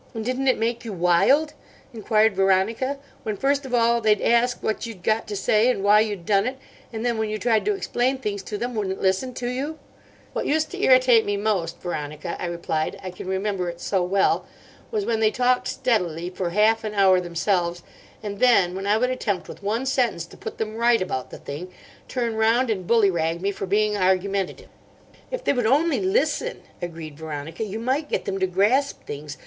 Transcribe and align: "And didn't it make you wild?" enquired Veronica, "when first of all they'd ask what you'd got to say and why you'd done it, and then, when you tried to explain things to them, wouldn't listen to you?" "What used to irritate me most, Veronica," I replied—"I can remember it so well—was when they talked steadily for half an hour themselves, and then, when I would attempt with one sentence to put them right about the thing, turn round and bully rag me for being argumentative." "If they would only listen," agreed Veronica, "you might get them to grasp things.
"And 0.15 0.25
didn't 0.25 0.47
it 0.47 0.57
make 0.57 0.83
you 0.83 0.93
wild?" 0.93 1.53
enquired 1.93 2.35
Veronica, 2.35 2.97
"when 3.21 3.37
first 3.37 3.67
of 3.67 3.75
all 3.75 4.01
they'd 4.01 4.19
ask 4.19 4.63
what 4.63 4.87
you'd 4.87 5.03
got 5.03 5.27
to 5.27 5.35
say 5.35 5.69
and 5.69 5.83
why 5.83 5.99
you'd 5.99 6.25
done 6.25 6.47
it, 6.47 6.57
and 6.91 7.05
then, 7.05 7.19
when 7.19 7.29
you 7.29 7.37
tried 7.37 7.65
to 7.65 7.75
explain 7.75 8.17
things 8.17 8.41
to 8.41 8.57
them, 8.57 8.73
wouldn't 8.73 8.99
listen 8.99 9.31
to 9.35 9.47
you?" 9.47 9.77
"What 10.33 10.47
used 10.47 10.71
to 10.71 10.81
irritate 10.83 11.23
me 11.23 11.37
most, 11.37 11.79
Veronica," 11.79 12.35
I 12.41 12.47
replied—"I 12.47 13.11
can 13.11 13.27
remember 13.27 13.69
it 13.69 13.79
so 13.79 14.01
well—was 14.03 15.05
when 15.05 15.19
they 15.19 15.29
talked 15.29 15.67
steadily 15.67 16.31
for 16.31 16.49
half 16.49 16.83
an 16.83 16.95
hour 16.95 17.21
themselves, 17.21 17.83
and 18.23 18.39
then, 18.39 18.73
when 18.73 18.87
I 18.87 18.97
would 18.97 19.11
attempt 19.11 19.47
with 19.47 19.61
one 19.61 19.85
sentence 19.85 20.25
to 20.25 20.35
put 20.35 20.57
them 20.57 20.77
right 20.77 20.99
about 20.99 21.29
the 21.29 21.37
thing, 21.37 21.71
turn 22.07 22.33
round 22.35 22.71
and 22.71 22.87
bully 22.87 23.11
rag 23.11 23.39
me 23.39 23.51
for 23.51 23.67
being 23.67 23.95
argumentative." 23.95 24.69
"If 25.29 25.43
they 25.43 25.53
would 25.53 25.67
only 25.67 25.99
listen," 25.99 26.63
agreed 26.81 27.19
Veronica, 27.19 27.63
"you 27.63 27.77
might 27.77 28.09
get 28.09 28.25
them 28.25 28.39
to 28.39 28.47
grasp 28.47 29.05
things. 29.05 29.37